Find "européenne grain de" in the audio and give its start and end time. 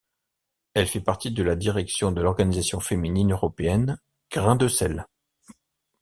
3.33-4.67